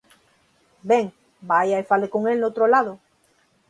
[0.89, 1.05] Ben,
[1.49, 2.93] vaia e fale con el noutro lado.